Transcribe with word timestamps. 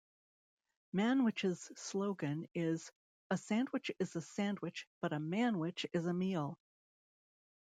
Manwich's 0.95 1.71
slogan 1.75 2.47
is, 2.55 2.91
A 3.29 3.37
sandwich 3.37 3.91
is 3.99 4.15
a 4.15 4.21
sandwich, 4.21 4.87
but 4.99 5.13
a 5.13 5.19
Manwich 5.19 5.85
is 5.93 6.07
a 6.07 6.13
meal. 6.15 6.57